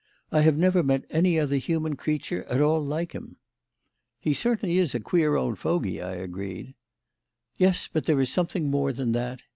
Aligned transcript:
I 0.31 0.41
have 0.41 0.57
never 0.57 0.81
met 0.81 1.05
any 1.11 1.37
other 1.39 1.57
human 1.57 1.95
creature 1.95 2.43
at 2.45 2.59
all 2.59 2.83
like 2.83 3.11
him." 3.11 3.35
"He 4.19 4.31
is 4.31 4.39
certainly 4.39 4.79
a 4.79 4.99
queer 4.99 5.35
old 5.35 5.59
fogey," 5.59 6.01
I 6.01 6.13
agreed. 6.13 6.73
"Yes, 7.59 7.87
but 7.87 8.07
there 8.07 8.19
is 8.19 8.31
something 8.31 8.67
more 8.71 8.93
than 8.93 9.11
that. 9.11 9.41